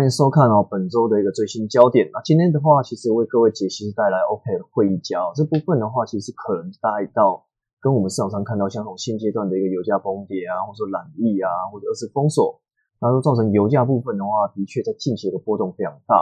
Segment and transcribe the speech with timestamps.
[0.00, 2.08] 欢迎收看哦本周的一个最新焦点。
[2.10, 7.44] 那今天的话，其实为各位解析带来 OPEC 会议家这部分的话，其实可能带到
[7.82, 12.62] 跟我们市场上看到像从现阶段的一个油价崩跌啊，或者说染疫啊，或者二次封锁，
[12.98, 16.16] 那都造成油价部分的话，的确在近期的波动非常大。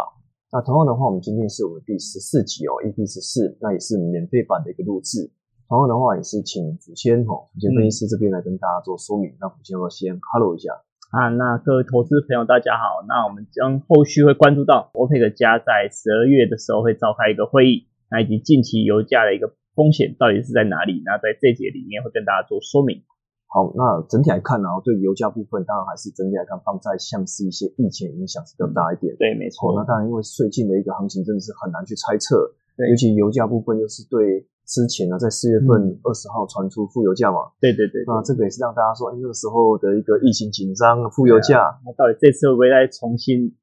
[0.51, 5.31] 那同样的话，我们今天是我们第十四集哦，EP 十四，那也是免费版的一个录制。
[5.69, 9.31] 同样的话，也是请祖先哦，祖先分析师这边来跟大家做说明。
[9.39, 10.75] 那祖先我先 Hello 一下。
[11.09, 13.01] 啊，那各位投资朋友，大家好。
[13.09, 21.01] 那我们将后续会关注到欧佩克加在十二月的时候会召开一个会议，那以及近期油价的一个风险到底是在哪里？
[21.09, 23.09] 那在这节里面会跟大家做说明。
[23.49, 29.17] 好，那整体来看呢，对油价部分，当然还是整体来看放在像是一些疫情影响是更大一点。
[29.17, 29.73] 对，没错。
[29.73, 34.45] 那当然，因为最近的一个行情真的是很难去猜测，对，尤其油价部分又是对。
[34.69, 37.49] 之前呢，在四月份二十号传出负油价嘛？
[37.59, 43.57] 对对对，那这个也是让大家说，哎，那个时候的一个疫情紧张，负油价，那到底这次会不会再重新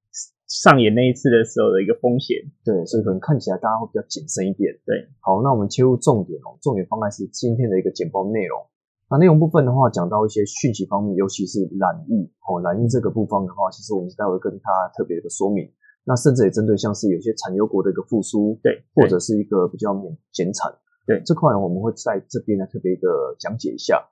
[0.50, 2.42] 上演那一次的时候的一个风险？
[2.66, 4.73] 对，所以可能看起来大家会比较谨慎一点。
[4.81, 8.58] 对，好，那我们切入重点哦，重点方案是今天的一个简报内容。
[9.08, 15.70] 那内容部分的话，讲到一些讯息方面，尤其是染疫哦，染疫这个部分的话，其实我们待会跟他特别的说明。
[16.08, 20.73] 那甚至也针对像是有些产油国的一个复苏，对，或者是一个比较免减产。
[21.06, 24.03] 对这块，我们会在这边呢特别的讲解一下。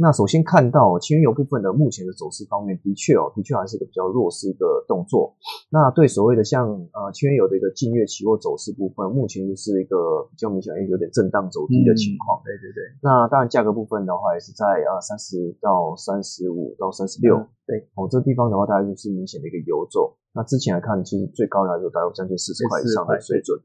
[0.00, 5.34] 那首先看到轻油部分的目前的走势方面，的确哦，的确还是一个比较弱势的动作。
[5.74, 12.40] 那对所谓的像呃轻油的一个近月期货走势部分，目前就是一个比较明显有点震荡走低的情况。
[12.44, 12.78] 对对对。
[13.02, 17.34] 那当然价格部分的话，也是在啊三十到三十五到三十六。
[17.66, 20.16] 对哦，这地方的话，大概就是明显的一个游走。
[20.32, 23.58] 那之前来看，其实最高来说，大概将近四十块以上的水准。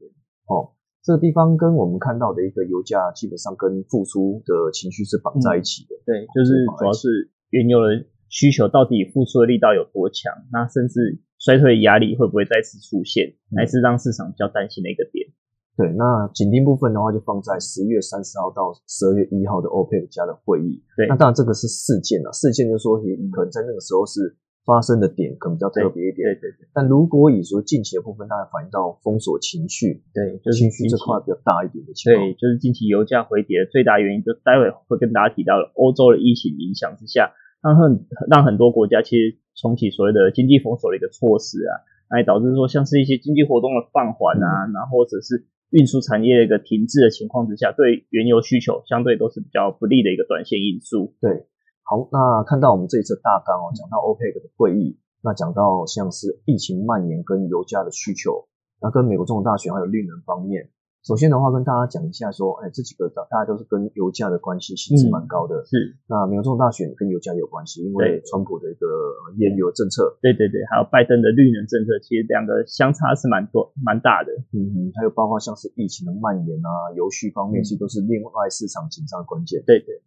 [0.50, 0.74] 哦。
[1.04, 5.94] 这个地方跟我们看到的一个油价，基本上跟复苏的情绪是绑在一起的。
[6.06, 15.28] 对，就是主要是原油的需求到底复苏的力道有多强，那甚至衰退压力会不会再次出现，还是让市场比较担心的一个点。
[15.76, 20.82] 对，那紧盯部分的话，就放在十月三十号到十二月一号的 OPEC 加的会议。
[20.96, 24.38] 对，那当然这个是事件啊，事件就是说也可能在那个时候是。
[24.64, 26.66] 发生的点可能比较特别一点，对对对。
[26.72, 32.24] 但如果以说近期的部分，大概反映到封锁情绪，对，就是情绪这块比较大一点的情况。
[32.24, 37.32] 对，就是近期油价回跌的最大原因，就待会会跟大家提到了欧洲的疫情影响之下，
[37.62, 45.44] 让很让很多国家其实重启所谓的经济封锁的一个措施啊，来导致说像是一些经济活动的放缓啊，然后或者是
[45.76, 51.12] 运输产业的一个停滞的情况之下，对原油需求相对都是比较不利的一个短线因素。
[51.20, 51.44] 对。
[51.84, 58.48] 好，那看到我们这一次大纲哦，讲到 OPEC 的会议，那讲到像是疫情蔓延跟油价的需求，
[58.80, 60.70] 那跟美国总统大选还有绿能方面，
[61.04, 65.62] 首先的话跟大家讲一下说，哎，这几个大大家都是跟油价的关系其实蛮高的。
[65.66, 68.88] 是，那美国总统大选跟油价有关系，因为川普的一个
[69.36, 70.16] 页油政策。
[70.22, 74.32] 对对对，还有拜登的绿能政策，其实两个相差是蛮多蛮大的。
[74.56, 79.62] 嗯嗯，还有包括像是疫情的蔓延啊，油需方面，其实都是另外市场紧张的关键。
[79.66, 80.00] 对对。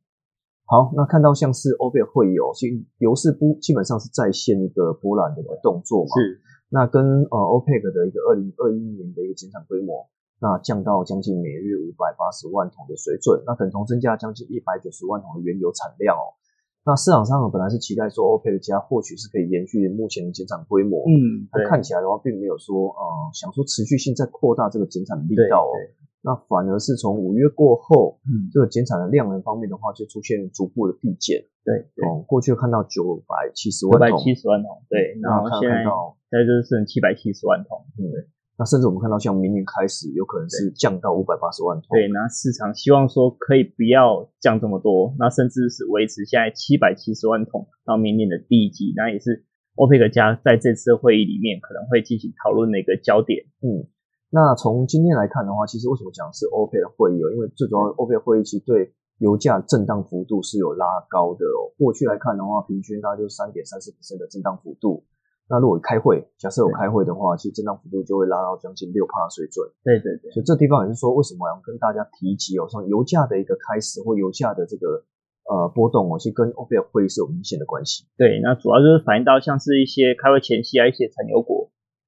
[0.68, 6.12] 好，那看到像是欧佩会有，其实油市不基本上是在线一个波澜的动作嘛。
[6.20, 6.42] 是。
[6.70, 10.06] 那跟呃欧佩克的一个二零二一年的一个减产规模，
[10.42, 16.36] 那降到将近每月五百八十万桶的水准，那等同增加将近一百九十万桶的原油产量哦。
[16.84, 25.72] 那市场上本来是期待说欧佩克加或许是可以延续目前的减产规模，嗯，但看起来的话并没有说呃想说持续性在扩大这个减产力道哦。
[26.28, 31.40] 那反而是从五月过后，嗯，这个减产的量能方面的话，就出现逐步的递减。
[31.64, 35.88] 对，哦，过去看到九百七十万桶，九百七十万桶，对，然后现在
[36.28, 38.28] 现在就是剩七百七十万桶，对。
[38.60, 41.88] 那甚至我们看到像明年开始，有可能是降到五百八十万桶。
[41.92, 49.46] 对，那市场希望说可以不要降这么多，那甚至是维持现在七百七十万桶到明年的第一季，那也是
[49.76, 53.46] 欧佩克加在这次会议里面可能会进行讨论的一个焦点。
[53.62, 53.88] 嗯。
[54.30, 57.32] 那从今天来看的话，其实为什么讲是欧佩的会议哦？
[57.32, 61.72] 因为最主要欧佩会议其实对油价震荡幅度是有拉高的哦。
[61.78, 65.06] 过去来看的话，平均大概就三点三四的震荡幅度。
[65.50, 69.66] 那如果开会，假设有开会的话，其实震荡幅度就会拉到将近六帕水准。
[69.82, 70.30] 对对对。
[70.36, 72.68] 所以这地方也是说，为什么要跟大家提及哦？
[72.68, 75.08] 像油价的一个开始或油价的这个
[75.48, 78.04] 呃波动哦，其实跟欧佩会议是有明显的关系。
[78.18, 81.57] 对，那主要就是反映到像是一些开会前夕啊，一些产油国。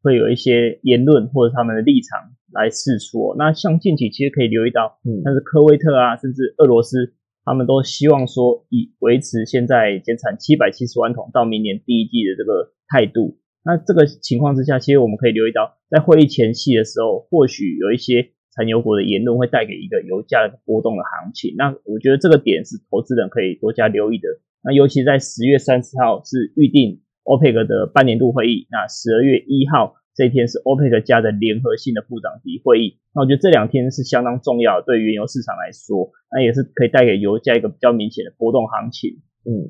[0.01, 2.19] 会有一些言论或者他们的立场
[2.53, 3.35] 来试出。
[3.37, 7.13] 那像近期其实可以留意到，嗯，但是科威特啊，甚至俄罗斯，
[7.43, 13.37] 他们都希望说以维持现在减产七百七十万桶到明年第一季的这个态度。
[13.63, 21.55] 那这个情况之下，其实我们可以留意到，在会议前夕的时候，或许有一些产油国的言论会带给一个油价波动的行情。
[21.57, 24.27] 那我觉得这个点是投资人可以多加留意的。
[24.63, 27.01] 那尤其在十月三十号是预定。
[27.29, 28.65] OPEC 的半年度会议。
[28.71, 32.97] 那十二月一号这一天是 OPEC 加的联合性的部长级会议。
[33.13, 39.21] 那我觉得这两天是相当重要，对原油市场来说，那也是可以带给油价一个比较明显的波动行情。
[39.45, 39.69] 嗯。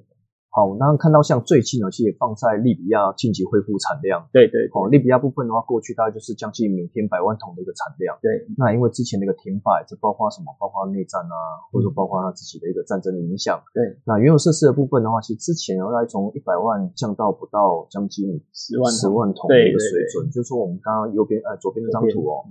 [0.52, 4.28] 好，那看到像最近呢，其实也放在利比亚近期恢复产量。
[4.34, 8.18] 对对，哦，利比亚部分的话，过去大概就是将近每天百万桶的一个产量。
[8.20, 10.50] 对，那因为之前那个停摆，这包括什么？
[10.60, 11.38] 包括内战啊，
[11.72, 13.62] 或者说包括它自己的一个战争的影响。
[13.78, 20.26] 对，那原有设施的部分的话，其实之前大概从一百万降到不到将近十万十万桶的一个水准。
[20.34, 22.42] 就是说我们刚刚右边呃左边那张图哦，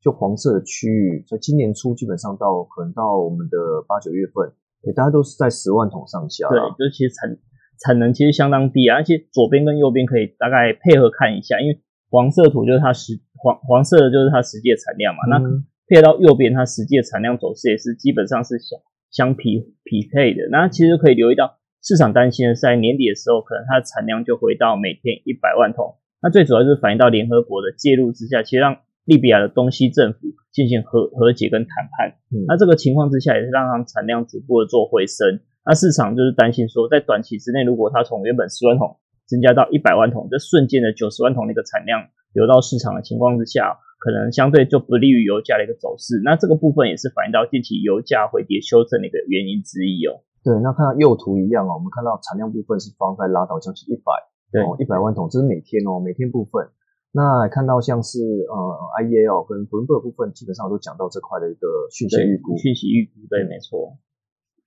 [0.00, 4.46] 就黄色的区域，在今年初基本上到可能到我们的八九月份，
[4.94, 6.48] 大家都是在十万桶上下。
[6.48, 7.36] 对，就其实产。
[7.84, 11.80] 产能其实相当低啊，而且左边跟右边可以大概配合看一下，因为
[12.10, 15.38] 黄色图就是它实黄黄色的就是它实际的产量嘛，那
[15.86, 18.80] 配合到右边它实际的产量走势也是基本上是相
[19.10, 20.48] 相匹匹配的。
[20.50, 25.96] 那其实可以留意到市场担心的是在年底的时候，可能它的产量就回到每天一百万桶。
[26.20, 30.18] 那最主要是反映到联合国的介入之下，其实让利比亚的东西政府
[30.52, 32.18] 进行和和解跟谈判。
[32.48, 35.40] 那这个情况之下也是让它产量逐步的做回升。
[35.68, 38.96] 那市场就是担心说，在短期之内，如果它从原本十万桶
[39.28, 46.22] 增加到一百万桶，这瞬间的九十万桶的一个产量流到市场的情况之下，可能相对就不利于油价的一个走势。
[46.24, 50.24] 那这个部分也是反映到近期油价回跌修正的一个原因之一哦。
[50.40, 54.08] 对，那看到右图一样哦，我们看到产量部分是放在拉到将近一百，
[54.48, 56.64] 对，一百万桶，这是每天哦，每天部分。
[57.12, 58.56] 那看到像是呃
[59.04, 63.98] IEA 跟 Bloomberg 部分，基本上都讲到这块的一个讯息预估，讯息预估，对，没错。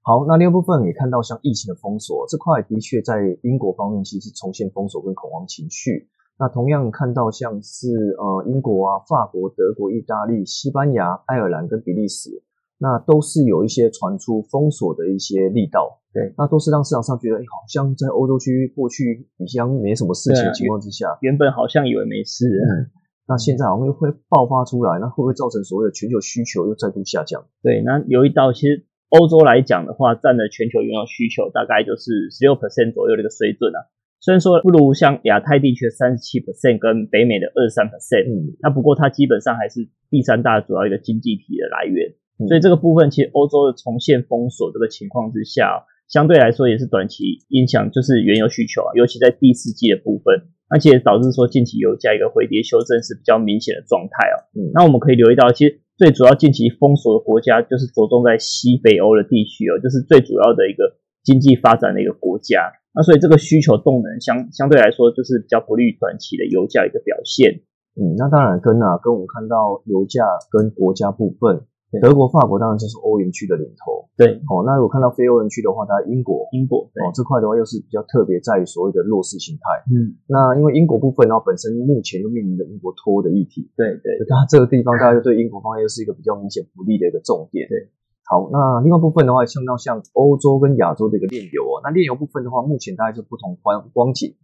[0.03, 6.09] 好，那另一部分也看到像疫情的封锁这块，的确在英国方面其实重现封锁跟恐慌情绪。
[6.39, 7.87] 那同样看到像是
[8.17, 12.41] 呃英国啊、法国、德国、意大利、西班牙、爱尔兰跟比利时，
[12.79, 16.01] 那都是有一些传出封锁的一些力道。
[16.11, 22.89] 对，那都是让市场上觉得，哎，好像在欧洲区过去比较没什么事情的情况之下，原本好像以为没事，嗯
[23.27, 27.45] 那现在好像又会爆发出来，那会不会造成所谓的全球需求又再度下降？
[27.61, 28.87] 对，那有一道其实。
[29.11, 33.91] 欧洲来讲的话，占了全球原油需求大概就是十六 percent 左右的一个水准啊。
[34.23, 42.15] 虽然说不如像亚太地区的三十七 percent 跟北美的二十三 percent，嗯，那不过它基本上还是第三大主要一个经济体的来源。
[42.47, 54.47] 所以这个部分其实欧洲的重现封锁这个情况之下，相对来说也是短期影响，就是原油需求啊，尤其在第四季的部分，而且导致说近期油价一个回跌修正是比较明显的状态啊。
[54.55, 55.81] 嗯，那我们可以留意到，其实。
[56.01, 62.73] 最主要近期封锁的国家就是着重在西北欧的地区哦，就是最主要的一个经济发展的一个国家。
[62.91, 67.61] 那所以这个需求动能相相对来说就是比较不利于短期的油价一个表现。
[67.93, 71.69] 嗯，那当然跟啊跟我们看到油价跟国家部分。
[71.99, 74.07] 德国、法国当然就是欧元区的领头。
[74.15, 79.83] 对，哦，那如果看到非欧元区的话，它英国，英国，哦，这块的话又是比较特别在于所谓的弱势形态。
[79.91, 83.71] 嗯，那因为英国部分，然后本身目前又面临着英国脱欧的议题。
[83.75, 87.67] 对对，它这个地方大家就对英国方面又是一个比较明显不利的一个重点。
[87.67, 87.89] 对，
[88.29, 94.35] 好，那另外部分的话，像到像欧洲跟亚洲的一个炼油啊，那炼油部分的话，目前大概是不同光光景。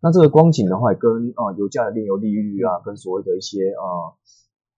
[0.00, 4.14] 那这个光景的话，跟啊油价的炼油利率啊，跟所谓的一些啊。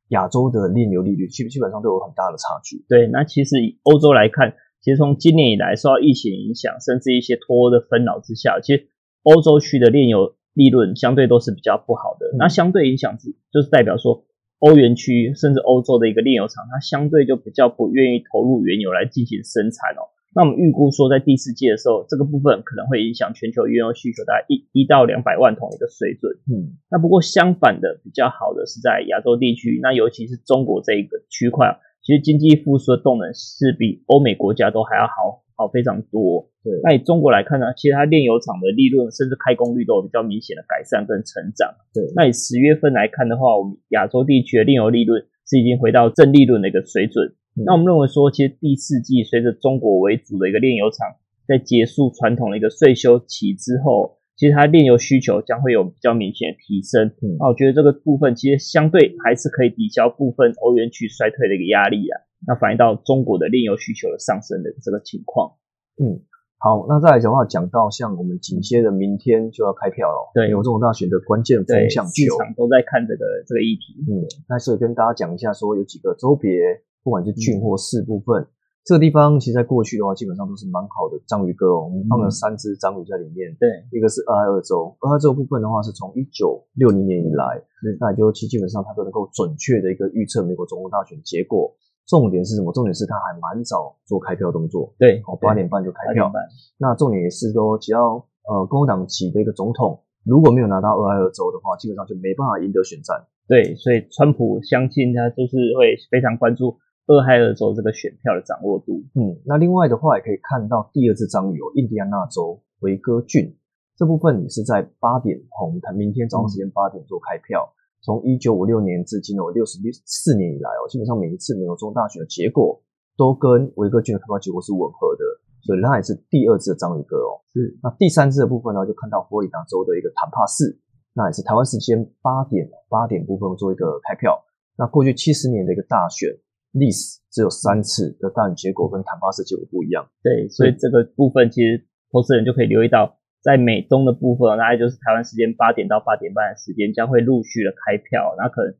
[0.08, 2.84] 亚洲的炼油利率基基本上都有很大的差距。
[2.88, 8.88] 对，那其实以欧洲来看，其实从今年以来受到疫情影响，甚至一些脱欧的纷扰之下，其实
[9.22, 12.26] 欧洲区的炼油利润相对都是比较不好的。
[12.38, 14.24] 那相对影响是，就是代表说
[14.58, 20.14] 欧元区甚至欧洲的一个炼油厂，它相对就比较不愿意投入原油来进行生产哦。
[20.36, 26.28] 那我们预估说，在第四季的时候，这个部分可能会影响全球原油需求大概一一到两百万桶的一个水准。
[26.44, 36.52] 嗯，那不过相反的，比较好的是在亚洲地区，那尤其是中国这一个区块，其实经济复苏的动能是比欧美国家都还要好好非常多。
[36.62, 41.72] 对，那以中国来看呢，其实它炼油厂的利润甚至开工率都有比较明显的改善跟成长。
[41.94, 47.32] 对，那以十月份来看的话，我们亚洲地区的炼油利润是已经回到正利润的一个水准。
[47.64, 51.16] 那我们认为说，其实第四季随着中国为主的一个炼油厂
[51.48, 57.08] 在结束传统的一个税休期之后，其实它炼油需求将会有比较明显的提升。
[57.22, 62.20] 嗯那我觉得这个部分其实相对还是可以抵消部分欧元区衰退的一个压力啊。
[62.46, 65.56] 那反映到中国的炼油需求的上升的这个情况。
[65.96, 66.20] 嗯，
[66.58, 74.04] 好，那再来讲话讲到像我们紧接着明天就要开票了，对，有这种大选的关键风向球，市场都在看这个这个议题。
[74.04, 76.84] 嗯，那所以跟大家讲一下，说有几个周别。
[77.06, 78.44] 不管是郡或市部分，
[78.82, 81.86] 这个地方其实在过去的话，基本上都是蛮好的章鱼哥哦。
[81.86, 87.62] 我们放了三只章鱼在里面，对，一个是俄亥俄州，俄亥俄州部分的话是从一九六零年以来，
[88.00, 91.70] 那就其基本上它都能够准确的一个预测美国总统大选结果。
[92.10, 92.72] 重点是什么？
[92.72, 96.30] 重点是他还蛮早做开票动作，对，哦，八点半就开票。
[96.78, 98.14] 那重点也是说，只要
[98.50, 103.26] 呃共和党籍的一个总统如果没有拿到俄亥俄州的话，基本上就没办法赢得选战。
[103.48, 109.02] 对，所以川普相信他就是会非常关注俄亥俄州这个选票的掌握度。
[109.14, 113.56] 嗯，那另外的话也可以看到第二次章有印第安纳州维戈郡
[113.96, 117.72] 这部分，你是在八点，我们谈明天早上时间八点做开票。
[118.02, 122.80] 从一九五六年至今哦，六十四年以来哦，基本上每一次美国中大选的结果
[123.16, 125.24] 都跟维戈郡的开票结果是吻合的。
[125.62, 130.78] 所以那也是第二次的章鱼哥哦，是那第三次的部分呢，就看到佛罗里达州的一个坦帕市，
[131.14, 134.38] 那也是台湾时间八点八点部分做一个开票。
[134.76, 136.30] 那过去七十年的一个大选
[136.78, 140.06] 历史只有三次的大选结果跟坦帕市结果不一样。
[140.22, 148.74] 对，所以这个部分其实投资人就可以留意到，在美东的部分，大概就是台湾时间八点到八点半的时间将会陆续的开票，那可能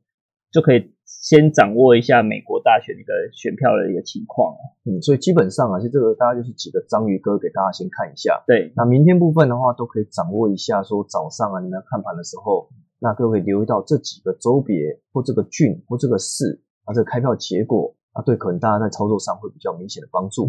[0.51, 0.93] 就可以。
[1.07, 8.43] 先掌握一下美国大选的一个选票的一个情况嗯，所以基本上啊，就这个大家就是几个章鱼哥给大家先看一下。
[8.45, 12.67] 对，那明天部分的话，都可以掌握一下，说早上啊，你们看盘的时候，
[12.99, 20.47] 那各位留意到这几个州别或这个郡或这个市啊，这个开票结果啊，对，可能大家在操作上会比较明显的帮助。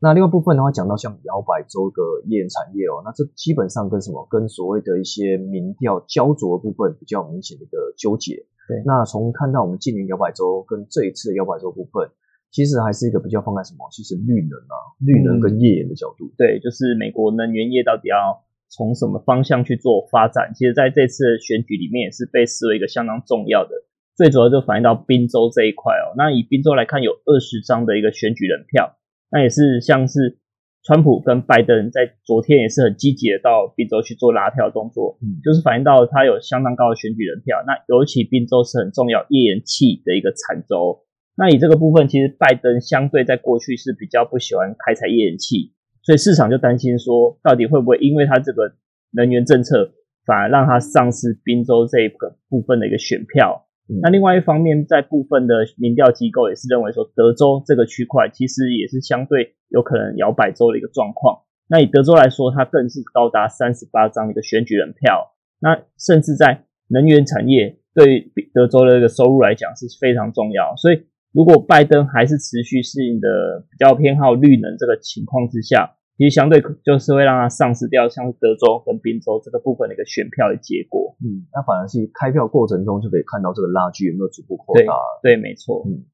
[0.00, 4.26] 那另外部分的话，讲到像摇摆州的页岩产业哦，那这基本上跟什么？
[4.28, 8.44] 跟所谓的一些民调焦灼部分比较明显的一个纠结。
[8.68, 12.10] 对，那从看到我们近年摇摆州跟这一次的摇摆州部分，
[12.50, 13.88] 其实还是一个比较放在什么？
[13.90, 16.28] 其实绿能啊，绿能跟页岩的角度。
[16.36, 20.52] 对，就是美国能源业到底要从什么方向去做发展？
[20.52, 23.70] 其实在这次的选举里面也是被视为一个相当重要的。
[24.16, 26.14] 最主要就反映到宾州这一块哦。
[26.16, 28.96] 那以宾州来看，有二十张的一个选举人票，
[29.30, 30.38] 那也是像是。
[30.86, 37.58] 川普跟拜登在昨天也是很积极的到宾州去做拉票动作，嗯，就是反映到他有相当高的选举人票。
[37.66, 41.02] 那尤其宾州是很重要页岩气的一个产州。
[41.36, 48.70] 那以这个部分，其实拜登相对在过去是比较不喜欢开采页岩气，所以市场就担心说，到底会不会因为他这个
[49.10, 49.90] 能源政策，
[50.24, 53.65] 反而让他丧失宾州这一个部分的一个选票。
[54.02, 61.42] 那另外一方面，在部分的民调机构也是认为说，德州这个区块其实也是相对有可能摇摆州的一个状况。
[61.68, 65.34] 那以德州来说，它更是高达三十八张的一个选举人票。
[65.60, 70.76] 那甚至在能源产业对德州的一个收入来讲是非常重要。
[70.76, 81.14] 所以，如果拜登还是持续适应的比较偏好绿能这个情况之下，其实相对就是会让它丧失掉像德州跟宾州这个部分的一个选票的结果。
[81.20, 84.96] 嗯，那反而是开票过程中就可以看到这个拉锯有没有逐步扩大。
[85.22, 85.84] 对，没错。
[85.84, 86.08] 嗯，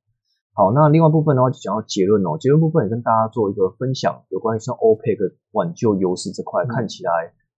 [0.55, 2.37] 好，那另外部分的话就讲到结论哦。
[2.39, 7.11] 结论部分也跟大家做一个分享，有关于像 OPEC 挽救优势这块，看起来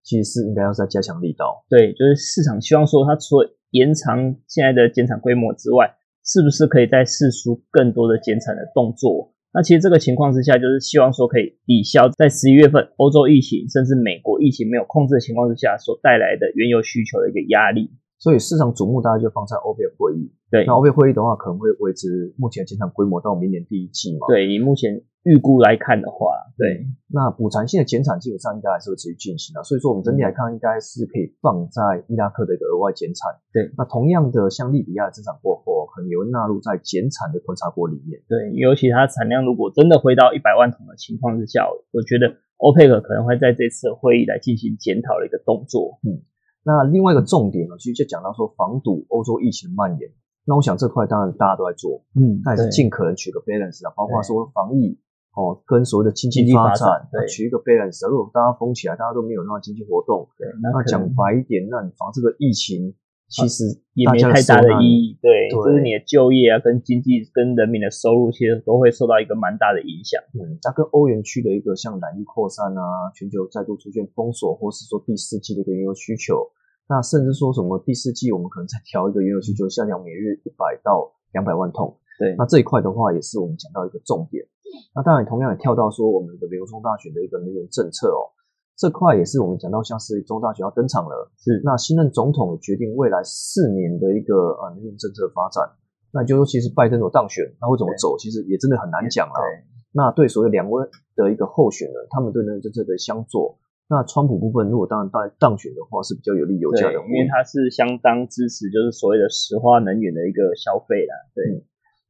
[0.03, 1.65] 其实是应该要再加强力道。
[1.71, 9.34] 对，就是市场希望说，它除了延长现在的减产规模之外，是不是可以再试出更多的减产的动作？
[9.55, 17.93] 那其实这个情况之下，就是希望说可以抵消在十一月份欧洲疫情甚至美国疫情没有控制的情况之下所带来的原油需求的一个压力。
[18.19, 20.33] 所以市场瞩目大概就放在欧佩会议。
[20.51, 24.27] 对，那欧佩会议的话，可能会维持目前减产规模到明年第一季嘛？
[24.29, 25.01] 对，以目前。
[25.25, 33.35] 预估来看的话，对，那补偿性的减产基本上应该还是会持续进行的，所以说我们整体来看，应该是可以放在伊拉克的一个额外减产。
[33.53, 38.23] 对，那同样的，像利比亚增长过后，可能也会纳入在减产的观察国里面。
[38.29, 45.99] 对，尤其它产量如果真的回到一百万桶的情况之下，我觉得欧佩克可能会在这次会议来进行检讨的一个动作。
[46.07, 46.23] 嗯，
[46.63, 50.09] 那另外一个重点呢，其实就讲到说防堵欧洲疫情蔓延。
[50.47, 55.01] 那我想这块当然大家都在做，嗯，但是尽可能取个 balance 啊，包括说防疫。
[55.35, 56.87] 哦，跟所谓的经济发展，
[57.29, 58.07] 取一个 balance。
[58.09, 62.95] 如果大家封起来，大家都没有那经济活动，对，那讲白一点，那你防这个疫情，
[63.27, 65.19] 其实也没太大的意义。
[65.21, 70.23] 对，就是你的就业啊，跟经济跟人民的收入，其实都会受到一个蛮大的影响。
[70.39, 76.47] 嗯，它跟欧元区的一个像染疫扩散啊，全球再度出现封锁，或是说第四季的一个原油需求，
[76.87, 81.99] 那甚至说什么第四季我们可能再调一个原油需求下降每日一百到两百万桶。
[82.21, 84.47] 对，那这一块的话，也是我们讲到一个重点。
[84.95, 88.31] 那当然，同样也跳到说我们的美国中大选的一个能源政策哦，
[88.77, 91.61] 这块也是我们讲到像是中大学要登场了，是。
[91.65, 95.63] 那新任总统决定未来四年的一个呃能源政策发展，
[96.13, 99.35] 那就说其实拜登有当选，他会怎么走，其实也真的很难讲了。
[99.93, 111.63] 那对所谓两位的一个候选人，他们对能源政策的相左，那川普部分如果当然当当选的话，是比较有利油价的，因为他是相当支持就是所谓的石化能源的一个消费啦，对。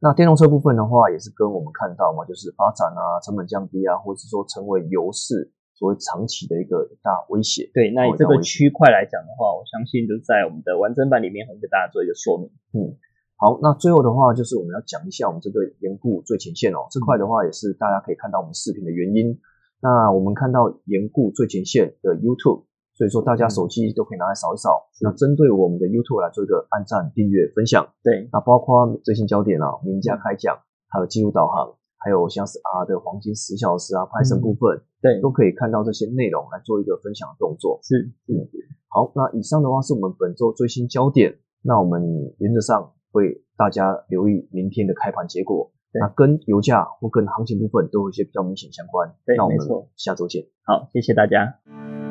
[0.04, 7.70] 那电动车部分的话，也是跟我们看到嘛，就是发展啊，成本降低啊，或者是说成为油市所谓长期的一个大威胁。
[7.72, 12.52] 对，那以这个区块来讲的话，我相信就在我们的完整版里面会给大家做一个说明。
[12.76, 12.92] 嗯，
[13.40, 19.40] 好，那最后的话就是我们要讲一下我们这个盐固最前线哦，这块的话也是大家可以看到我们视频的原因。
[19.80, 24.88] 那我们看到盐固最前线的 YouTube，所以说大家手机都可以拿来扫一扫。
[25.02, 27.86] 那针对我们的 YouTube 来做一个按赞、订阅、分享。
[28.02, 30.56] 对，那包括最新焦点啊、名家开讲，
[30.88, 37.80] 还有记录导航，还有像是 R 的黄金十小时啊、拍摄部分，对，都可以看到这些内容来做一个分享的动作。
[37.82, 38.48] 是，是。
[38.88, 41.38] 好，那以上的话是我们本周最新焦点。
[41.66, 42.02] 那我们
[42.38, 45.72] 原则上会大家留意明天的开盘结果。
[45.98, 49.14] 那跟油价或跟行情部分都有一些比较明显相关。
[49.24, 49.58] 对，那我们
[49.96, 50.44] 下周见。
[50.64, 52.03] 好，谢谢大家。